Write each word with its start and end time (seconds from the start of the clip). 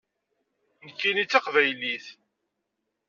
Nekkini 0.85 1.23
d 1.27 1.29
taqbaylit. 1.31 2.05